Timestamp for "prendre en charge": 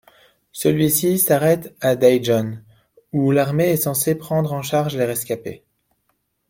4.15-4.97